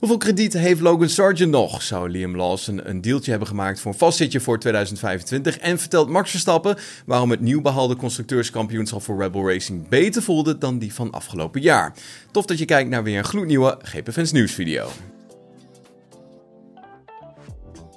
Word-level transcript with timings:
Hoeveel 0.00 0.18
krediet 0.18 0.52
heeft 0.52 0.80
Logan 0.80 1.08
Sargent 1.08 1.50
nog? 1.50 1.82
Zou 1.82 2.10
Liam 2.10 2.36
Lawson 2.36 2.88
een 2.88 3.00
deeltje 3.00 3.30
hebben 3.30 3.48
gemaakt 3.48 3.80
voor 3.80 3.92
een 3.92 3.98
vastzitje 3.98 4.40
voor 4.40 4.58
2025? 4.58 5.58
En 5.58 5.78
vertelt 5.78 6.08
Max 6.08 6.30
Verstappen 6.30 6.76
waarom 7.06 7.30
het 7.30 7.40
nieuw 7.40 7.60
behalde 7.60 7.96
constructeurskampioenschap 7.96 9.02
voor 9.02 9.22
Rebel 9.22 9.48
Racing 9.48 9.88
beter 9.88 10.22
voelde 10.22 10.58
dan 10.58 10.78
die 10.78 10.94
van 10.94 11.10
afgelopen 11.10 11.60
jaar? 11.60 11.92
Tof 12.30 12.44
dat 12.44 12.58
je 12.58 12.64
kijkt 12.64 12.90
naar 12.90 13.02
weer 13.02 13.18
een 13.18 13.24
gloednieuwe 13.24 13.78
GP 13.82 14.12
Fans 14.12 14.32
nieuwsvideo. 14.32 14.88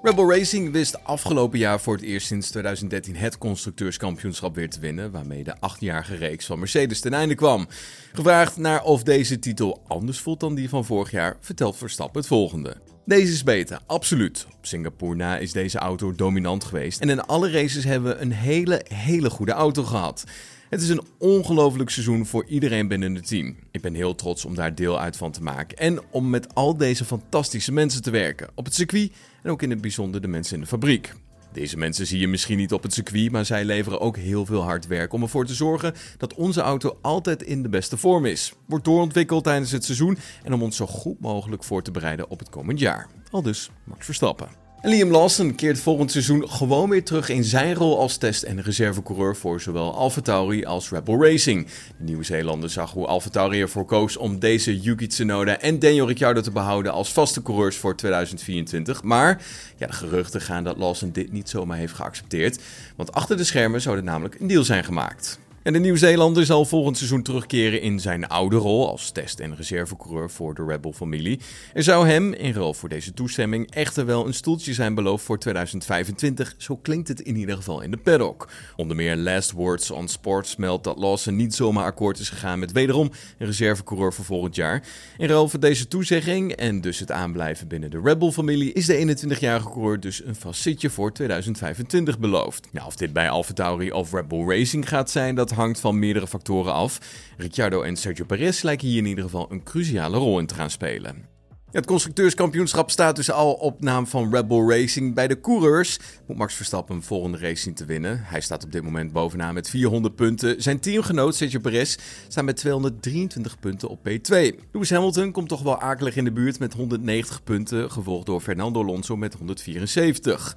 Rebel 0.03 0.29
Racing 0.29 0.71
wist 0.71 1.03
afgelopen 1.03 1.59
jaar 1.59 1.79
voor 1.79 1.93
het 1.93 2.03
eerst 2.03 2.27
sinds 2.27 2.49
2013 2.49 3.15
het 3.15 3.37
constructeurskampioenschap 3.37 4.55
weer 4.55 4.69
te 4.69 4.79
winnen, 4.79 5.11
waarmee 5.11 5.43
de 5.43 5.59
achtjarige 5.59 6.15
reeks 6.15 6.45
van 6.45 6.59
Mercedes 6.59 6.99
ten 6.99 7.13
einde 7.13 7.35
kwam. 7.35 7.67
Gevraagd 8.13 8.57
naar 8.57 8.83
of 8.83 9.03
deze 9.03 9.39
titel 9.39 9.83
anders 9.87 10.19
voelt 10.19 10.39
dan 10.39 10.55
die 10.55 10.69
van 10.69 10.85
vorig 10.85 11.11
jaar, 11.11 11.37
vertelt 11.39 11.77
Verstappen 11.77 12.19
het 12.19 12.27
volgende. 12.27 12.77
Deze 13.05 13.31
is 13.31 13.43
beter, 13.43 13.79
absoluut. 13.85 14.45
Op 14.57 14.65
Singapore 14.65 15.15
na 15.15 15.37
is 15.37 15.51
deze 15.51 15.77
auto 15.77 16.15
dominant 16.15 16.63
geweest 16.63 17.01
en 17.01 17.09
in 17.09 17.21
alle 17.21 17.51
races 17.51 17.83
hebben 17.83 18.15
we 18.15 18.21
een 18.21 18.31
hele, 18.31 18.85
hele 18.87 19.29
goede 19.29 19.51
auto 19.51 19.83
gehad. 19.83 20.23
Het 20.73 20.81
is 20.81 20.89
een 20.89 21.03
ongelooflijk 21.17 21.89
seizoen 21.89 22.25
voor 22.25 22.45
iedereen 22.45 22.87
binnen 22.87 23.15
het 23.15 23.27
team. 23.27 23.55
Ik 23.71 23.81
ben 23.81 23.93
heel 23.93 24.15
trots 24.15 24.45
om 24.45 24.55
daar 24.55 24.75
deel 24.75 24.99
uit 24.99 25.17
van 25.17 25.31
te 25.31 25.43
maken 25.43 25.77
en 25.77 25.99
om 26.11 26.29
met 26.29 26.55
al 26.55 26.77
deze 26.77 27.05
fantastische 27.05 27.71
mensen 27.71 28.01
te 28.01 28.11
werken. 28.11 28.49
Op 28.55 28.65
het 28.65 28.73
circuit 28.73 29.11
en 29.43 29.51
ook 29.51 29.61
in 29.61 29.69
het 29.69 29.81
bijzonder 29.81 30.21
de 30.21 30.27
mensen 30.27 30.55
in 30.55 30.61
de 30.61 30.67
fabriek. 30.67 31.13
Deze 31.51 31.77
mensen 31.77 32.07
zie 32.07 32.19
je 32.19 32.27
misschien 32.27 32.57
niet 32.57 32.73
op 32.73 32.83
het 32.83 32.93
circuit, 32.93 33.31
maar 33.31 33.45
zij 33.45 33.65
leveren 33.65 33.99
ook 33.99 34.17
heel 34.17 34.45
veel 34.45 34.61
hard 34.61 34.87
werk 34.87 35.13
om 35.13 35.21
ervoor 35.21 35.45
te 35.45 35.53
zorgen 35.53 35.93
dat 36.17 36.33
onze 36.33 36.61
auto 36.61 36.97
altijd 37.01 37.43
in 37.43 37.63
de 37.63 37.69
beste 37.69 37.97
vorm 37.97 38.25
is. 38.25 38.53
Wordt 38.65 38.85
doorontwikkeld 38.85 39.43
tijdens 39.43 39.71
het 39.71 39.85
seizoen 39.85 40.17
en 40.43 40.53
om 40.53 40.63
ons 40.63 40.75
zo 40.75 40.85
goed 40.85 41.19
mogelijk 41.19 41.63
voor 41.63 41.83
te 41.83 41.91
bereiden 41.91 42.29
op 42.29 42.39
het 42.39 42.49
komend 42.49 42.79
jaar. 42.79 43.07
Al 43.31 43.41
dus 43.41 43.69
Max 43.83 44.05
Verstappen. 44.05 44.62
Liam 44.85 45.11
Lawson 45.11 45.55
keert 45.55 45.79
volgend 45.79 46.11
seizoen 46.11 46.49
gewoon 46.49 46.89
weer 46.89 47.03
terug 47.03 47.29
in 47.29 47.43
zijn 47.43 47.73
rol 47.73 47.99
als 47.99 48.17
test- 48.17 48.43
en 48.43 48.61
reservecoureur 48.61 49.35
voor 49.35 49.61
zowel 49.61 49.95
AlphaTauri 49.95 50.65
als 50.65 50.89
Rebel 50.89 51.23
Racing. 51.23 51.67
De 51.97 52.03
Nieuw-Zeelander 52.03 52.69
zag 52.69 52.91
hoe 52.91 53.07
AlphaTauri 53.07 53.61
ervoor 53.61 53.85
koos 53.85 54.17
om 54.17 54.39
deze 54.39 54.79
Yuki 54.79 55.07
Tsunoda 55.07 55.59
en 55.59 55.79
Daniel 55.79 56.07
Ricciardo 56.07 56.41
te 56.41 56.51
behouden 56.51 56.91
als 56.91 57.11
vaste 57.13 57.41
coureurs 57.41 57.77
voor 57.77 57.95
2024. 57.95 59.03
Maar 59.03 59.45
ja, 59.77 59.87
de 59.87 59.93
geruchten 59.93 60.41
gaan 60.41 60.63
dat 60.63 60.77
Lawson 60.77 61.11
dit 61.11 61.31
niet 61.31 61.49
zomaar 61.49 61.77
heeft 61.77 61.93
geaccepteerd, 61.93 62.59
want 62.95 63.13
achter 63.13 63.37
de 63.37 63.43
schermen 63.43 63.81
zou 63.81 63.97
er 63.97 64.03
namelijk 64.03 64.39
een 64.39 64.47
deal 64.47 64.63
zijn 64.63 64.83
gemaakt. 64.83 65.39
En 65.63 65.73
de 65.73 65.79
Nieuw-Zeelander 65.79 66.45
zal 66.45 66.65
volgend 66.65 66.97
seizoen 66.97 67.21
terugkeren 67.21 67.81
in 67.81 67.99
zijn 67.99 68.27
oude 68.27 68.55
rol 68.55 68.89
als 68.89 69.11
test- 69.11 69.39
en 69.39 69.55
reservecoureur 69.55 70.29
voor 70.29 70.53
de 70.53 70.65
Rebel-familie. 70.65 71.39
Er 71.73 71.83
zou 71.83 72.07
hem, 72.07 72.33
in 72.33 72.53
ruil 72.53 72.73
voor 72.73 72.89
deze 72.89 73.13
toestemming, 73.13 73.71
echter 73.71 74.05
wel 74.05 74.25
een 74.25 74.33
stoeltje 74.33 74.73
zijn 74.73 74.95
beloofd 74.95 75.25
voor 75.25 75.39
2025. 75.39 76.55
Zo 76.57 76.75
klinkt 76.75 77.07
het 77.07 77.21
in 77.21 77.35
ieder 77.35 77.55
geval 77.55 77.81
in 77.81 77.91
de 77.91 77.97
paddock. 77.97 78.49
Onder 78.75 78.95
meer 78.95 79.15
Last 79.15 79.51
Words 79.51 79.91
on 79.91 80.07
Sports 80.07 80.55
meldt 80.55 80.83
dat 80.83 80.97
Lawson 80.97 81.35
niet 81.35 81.55
zomaar 81.55 81.85
akkoord 81.85 82.19
is 82.19 82.29
gegaan 82.29 82.59
met 82.59 82.71
wederom 82.71 83.11
een 83.37 83.47
reservecoureur 83.47 84.13
voor 84.13 84.25
volgend 84.25 84.55
jaar. 84.55 84.83
In 85.17 85.27
ruil 85.27 85.49
voor 85.49 85.59
deze 85.59 85.87
toezegging 85.87 86.51
en 86.51 86.81
dus 86.81 86.99
het 86.99 87.11
aanblijven 87.11 87.67
binnen 87.67 87.91
de 87.91 88.01
Rebel-familie 88.03 88.73
is 88.73 88.85
de 88.85 89.15
21-jarige 89.25 89.69
coureur 89.69 89.99
dus 89.99 90.21
een 90.25 90.35
zitje 90.53 90.89
voor 90.89 91.13
2025 91.13 92.19
beloofd. 92.19 92.67
Nou, 92.71 92.87
of 92.87 92.95
dit 92.95 93.13
bij 93.13 93.29
AlphaTauri 93.29 93.91
of 93.91 94.11
Rebel 94.11 94.49
Racing 94.49 94.87
gaat 94.89 95.11
zijn, 95.11 95.35
dat 95.35 95.51
hangt 95.53 95.79
van 95.79 95.99
meerdere 95.99 96.27
factoren 96.27 96.73
af. 96.73 96.99
Ricciardo 97.37 97.81
en 97.81 97.95
Sergio 97.95 98.25
Perez 98.25 98.61
lijken 98.61 98.87
hier 98.87 98.97
in 98.97 99.05
ieder 99.05 99.23
geval 99.23 99.51
een 99.51 99.63
cruciale 99.63 100.17
rol 100.17 100.39
in 100.39 100.47
te 100.47 100.55
gaan 100.55 100.69
spelen. 100.69 101.31
Het 101.73 101.85
constructeurskampioenschap 101.85 102.91
staat 102.91 103.15
dus 103.15 103.31
al 103.31 103.53
op 103.53 103.81
naam 103.81 104.07
van 104.07 104.33
Rebel 104.35 104.69
Racing. 104.69 105.13
Bij 105.13 105.27
de 105.27 105.39
coureurs 105.39 105.99
moet 106.27 106.37
Max 106.37 106.53
Verstappen 106.53 106.95
een 106.95 107.03
volgende 107.03 107.37
race 107.37 107.61
zien 107.61 107.73
te 107.73 107.85
winnen. 107.85 108.19
Hij 108.23 108.41
staat 108.41 108.63
op 108.63 108.71
dit 108.71 108.83
moment 108.83 109.11
bovenaan 109.11 109.53
met 109.53 109.69
400 109.69 110.15
punten. 110.15 110.61
Zijn 110.61 110.79
teamgenoot 110.79 111.35
Sergio 111.35 111.59
Perez 111.59 111.97
staat 112.27 112.43
met 112.43 112.55
223 112.55 113.59
punten 113.59 113.89
op 113.89 113.99
P2. 114.09 114.33
Lewis 114.71 114.89
Hamilton 114.89 115.31
komt 115.31 115.49
toch 115.49 115.61
wel 115.61 115.79
akelig 115.79 116.15
in 116.15 116.23
de 116.23 116.31
buurt 116.31 116.59
met 116.59 116.73
190 116.73 117.43
punten, 117.43 117.91
gevolgd 117.91 118.25
door 118.25 118.41
Fernando 118.41 118.81
Alonso 118.81 119.17
met 119.17 119.33
174. 119.33 120.55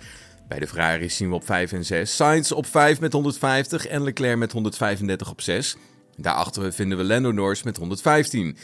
Bij 0.48 0.58
de 0.58 0.66
Ferraris 0.66 1.16
zien 1.16 1.28
we 1.28 1.34
op 1.34 1.44
5 1.44 1.72
en 1.72 1.84
6. 1.84 2.16
Sainz 2.16 2.50
op 2.50 2.66
5 2.66 3.00
met 3.00 3.12
150 3.12 3.86
en 3.86 4.02
Leclerc 4.02 4.36
met 4.36 4.52
135 4.52 5.30
op 5.30 5.40
6. 5.40 5.76
Daarachter 6.16 6.72
vinden 6.72 6.98
we 6.98 7.04
Lando 7.04 7.32
Norris 7.32 7.62
met 7.62 7.76
115. 7.76 8.56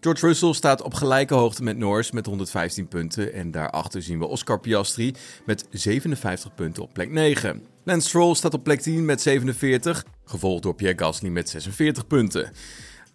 George 0.00 0.26
Russell 0.26 0.52
staat 0.52 0.82
op 0.82 0.94
gelijke 0.94 1.34
hoogte 1.34 1.62
met 1.62 1.76
Norris 1.76 2.10
met 2.10 2.26
115 2.26 2.88
punten. 2.88 3.32
En 3.32 3.50
daarachter 3.50 4.02
zien 4.02 4.18
we 4.18 4.26
Oscar 4.26 4.60
Piastri 4.60 5.14
met 5.46 5.66
57 5.70 6.54
punten 6.54 6.82
op 6.82 6.92
plek 6.92 7.10
9. 7.10 7.62
Lance 7.84 8.08
Stroll 8.08 8.34
staat 8.34 8.54
op 8.54 8.64
plek 8.64 8.80
10 8.80 9.04
met 9.04 9.20
47, 9.20 10.04
gevolgd 10.24 10.62
door 10.62 10.74
Pierre 10.74 10.98
Gasly 10.98 11.28
met 11.28 11.48
46 11.48 12.06
punten. 12.06 12.52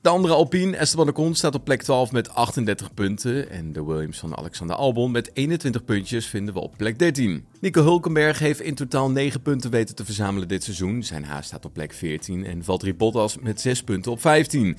De 0.06 0.12
andere 0.12 0.34
Alpine, 0.34 0.78
Esteban 0.78 1.10
Ocon, 1.10 1.36
staat 1.36 1.56
op 1.56 1.64
plek 1.64 1.82
12 1.82 2.12
met 2.12 2.30
38 2.30 2.94
punten. 2.94 3.50
En 3.50 3.74
de 3.74 3.84
Williams 3.84 4.20
van 4.20 4.38
Alexander 4.38 4.76
Albon 4.76 5.12
met 5.12 5.30
21 5.34 5.86
puntjes 5.86 6.26
vinden 6.26 6.54
we 6.54 6.60
op 6.60 6.74
plek 6.78 7.00
13. 7.00 7.46
Nico 7.60 7.82
Hulkenberg 7.82 8.40
heeft 8.40 8.62
in 8.62 8.76
totaal 8.76 9.12
9 9.12 9.42
punten 9.42 9.72
weten 9.72 9.96
te 9.96 10.06
verzamelen 10.06 10.48
dit 10.48 10.64
seizoen. 10.64 11.04
Zijn 11.04 11.24
haast 11.24 11.48
staat 11.48 11.66
op 11.66 11.74
plek 11.74 11.94
14 11.94 12.46
en 12.46 12.64
Valtteri 12.64 12.96
Bottas 12.96 13.38
met 13.40 13.62
6 13.62 13.84
punten 13.84 14.12
op 14.12 14.22
15. 14.22 14.78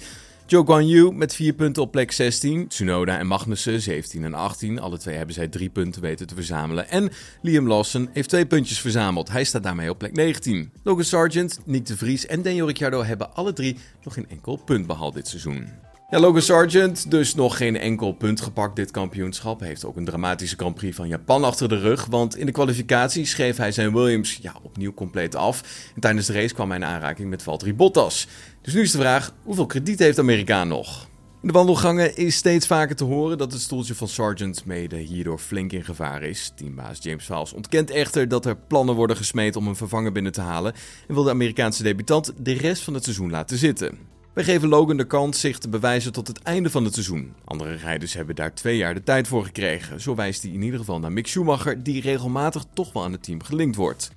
Joe 0.49 0.65
Guan 0.65 0.87
Yu 0.89 1.13
met 1.13 1.35
4 1.35 1.53
punten 1.53 1.83
op 1.83 1.91
plek 1.91 2.13
16. 2.13 2.69
Tsunoda 2.69 3.19
en 3.19 3.27
Magnussen 3.27 3.81
17 3.81 4.25
en 4.25 4.35
18. 4.35 4.81
Alle 4.81 4.99
twee 4.99 5.17
hebben 5.17 5.35
zij 5.35 5.49
3 5.49 5.69
punten 5.69 6.03
weten 6.03 6.27
te 6.27 6.35
verzamelen. 6.35 6.89
En 6.89 7.11
Liam 7.43 7.69
Lawson 7.69 8.09
heeft 8.13 8.29
2 8.29 8.47
puntjes 8.47 8.81
verzameld. 8.81 9.31
Hij 9.31 9.45
staat 9.45 9.63
daarmee 9.63 9.91
op 9.91 9.99
plek 9.99 10.13
19. 10.13 10.73
Logan 10.83 11.05
Sargent, 11.05 11.59
Nick 11.65 11.87
de 11.87 11.97
Vries 11.97 12.27
en 12.27 12.43
Daniel 12.43 12.67
Ricciardo 12.67 13.05
hebben 13.05 13.35
alle 13.35 13.53
drie 13.53 13.77
nog 14.03 14.15
geen 14.15 14.29
enkel 14.29 14.57
punt 14.57 14.87
behaald 14.87 15.15
dit 15.15 15.29
seizoen. 15.29 15.69
Ja, 16.11 16.21
Logan 16.21 16.43
Sargent, 16.43 17.11
dus 17.11 17.35
nog 17.35 17.57
geen 17.57 17.77
enkel 17.77 18.13
punt 18.13 18.41
gepakt 18.41 18.77
dit 18.77 18.91
kampioenschap. 18.91 19.61
Heeft 19.61 19.85
ook 19.85 19.97
een 19.97 20.05
dramatische 20.05 20.57
Grand 20.57 20.75
Prix 20.75 20.97
van 20.97 21.09
Japan 21.09 21.45
achter 21.45 21.69
de 21.69 21.79
rug. 21.79 22.07
Want 22.07 22.37
in 22.37 22.47
de 22.47 22.53
kwalificatie 22.53 23.25
schreef 23.25 23.57
hij 23.57 23.73
zijn 23.73 23.93
Williams 23.93 24.39
ja, 24.43 24.55
opnieuw 24.63 24.95
compleet 24.95 25.35
af. 25.35 25.63
En 25.95 26.01
tijdens 26.01 26.27
de 26.27 26.33
race 26.33 26.55
kwam 26.55 26.69
hij 26.69 26.79
in 26.79 26.85
aanraking 26.85 27.31
met 27.31 27.43
Valtteri 27.43 27.75
Bottas. 27.75 28.29
Dus 28.63 28.75
nu 28.75 28.81
is 28.81 28.91
de 28.91 28.99
vraag, 28.99 29.35
hoeveel 29.43 29.67
krediet 29.67 29.99
heeft 29.99 30.19
Amerikaan 30.19 30.69
nog? 30.69 31.09
In 31.43 31.49
de 31.49 31.53
wandelgangen 31.53 32.17
is 32.17 32.37
steeds 32.37 32.67
vaker 32.67 32.97
te 32.97 33.05
horen 33.05 33.39
dat 33.39 33.53
het 33.53 33.61
stoeltje 33.61 33.95
van 33.95 34.09
Sargent 34.09 34.65
mede 34.65 34.97
hierdoor 34.97 35.39
flink 35.39 35.73
in 35.73 35.85
gevaar 35.85 36.23
is. 36.23 36.53
Teambaas 36.57 36.99
James 37.03 37.25
Vals 37.25 37.53
ontkent 37.53 37.91
echter 37.91 38.29
dat 38.29 38.47
er 38.47 38.57
plannen 38.57 38.95
worden 38.95 39.17
gesmeed 39.17 39.57
om 39.57 39.67
een 39.67 39.77
vervanger 39.77 40.13
binnen 40.13 40.33
te 40.33 40.41
halen 40.41 40.75
en 41.09 41.15
wil 41.15 41.23
de 41.23 41.31
Amerikaanse 41.31 41.83
debutant 41.83 42.33
de 42.39 42.53
rest 42.53 42.83
van 42.83 42.95
het 42.95 43.05
seizoen 43.05 43.31
laten 43.31 43.59
zitten. 43.59 44.16
Wij 44.37 44.45
geven 44.45 44.69
Logan 44.69 44.97
de 44.97 45.07
kans 45.07 45.41
zich 45.41 45.59
te 45.59 45.69
bewijzen 45.69 46.13
tot 46.13 46.29
het 46.29 46.43
einde 46.43 46.71
van 46.71 46.85
het 46.85 46.93
seizoen. 46.93 47.35
Andere 47.45 47.75
rijders 47.75 48.15
hebben 48.15 48.35
daar 48.35 48.55
twee 48.55 48.77
jaar 48.77 48.95
de 48.95 49.03
tijd 49.03 49.29
voor 49.29 49.45
gekregen. 49.45 50.01
Zo 50.01 50.15
wijst 50.15 50.43
hij 50.43 50.51
in 50.51 50.63
ieder 50.63 50.79
geval 50.79 50.99
naar 50.99 51.13
Mick 51.13 51.27
Schumacher, 51.27 51.83
die 51.83 52.01
regelmatig 52.01 52.65
toch 52.75 52.93
wel 52.93 53.05
aan 53.05 53.13
het 53.13 53.23
team 53.23 53.43
gelinkt 53.43 53.77
wordt. 53.77 54.11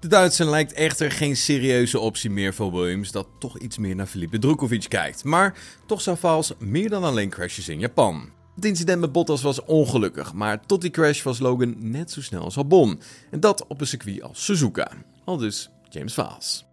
De 0.00 0.08
Duitser 0.08 0.46
lijkt 0.46 0.72
echter 0.72 1.10
geen 1.10 1.36
serieuze 1.36 1.98
optie 1.98 2.30
meer 2.30 2.54
voor 2.54 2.72
Williams, 2.72 3.10
dat 3.10 3.28
toch 3.38 3.58
iets 3.58 3.78
meer 3.78 3.94
naar 3.94 4.06
Felipe 4.06 4.38
Drukovic 4.38 4.88
kijkt. 4.88 5.24
Maar 5.24 5.58
toch 5.86 6.00
zou 6.00 6.16
Vals 6.16 6.52
meer 6.58 6.88
dan 6.88 7.04
alleen 7.04 7.30
crashes 7.30 7.68
in 7.68 7.78
Japan. 7.78 8.30
Het 8.54 8.64
incident 8.64 9.00
met 9.00 9.12
Bottas 9.12 9.42
was 9.42 9.64
ongelukkig, 9.64 10.32
maar 10.32 10.66
tot 10.66 10.80
die 10.80 10.90
crash 10.90 11.22
was 11.22 11.38
Logan 11.38 11.74
net 11.78 12.10
zo 12.10 12.22
snel 12.22 12.42
als 12.42 12.56
Albon. 12.56 13.00
En 13.30 13.40
dat 13.40 13.66
op 13.66 13.80
een 13.80 13.86
circuit 13.86 14.22
als 14.22 14.44
Suzuka. 14.44 14.92
Al 15.24 15.36
dus 15.36 15.70
James 15.88 16.14
Vals. 16.14 16.65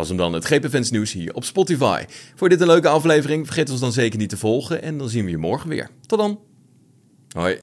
Was 0.00 0.08
hem 0.08 0.18
dan 0.18 0.32
het 0.32 0.44
GP 0.44 0.90
nieuws 0.90 1.12
hier 1.12 1.34
op 1.34 1.44
Spotify. 1.44 2.04
Voor 2.34 2.48
dit 2.48 2.60
een 2.60 2.66
leuke 2.66 2.88
aflevering, 2.88 3.46
vergeet 3.46 3.70
ons 3.70 3.80
dan 3.80 3.92
zeker 3.92 4.18
niet 4.18 4.28
te 4.28 4.36
volgen 4.36 4.82
en 4.82 4.98
dan 4.98 5.08
zien 5.08 5.24
we 5.24 5.30
je 5.30 5.38
morgen 5.38 5.68
weer. 5.68 5.90
Tot 6.06 6.18
dan. 6.18 6.40
Hoi. 7.32 7.58